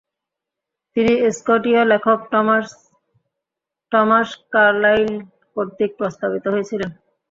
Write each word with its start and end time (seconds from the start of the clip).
তিনি 0.95 1.13
স্কটীয় 1.37 1.81
লেখক 1.91 2.19
Thomas 3.91 4.29
Carlyle 4.53 5.11
কর্তৃক 5.55 5.91
প্রভাবিত 5.99 6.45
হয়েছিলেন। 6.53 6.89